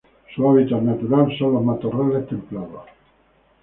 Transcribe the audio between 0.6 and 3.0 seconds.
natural son los matorrales templados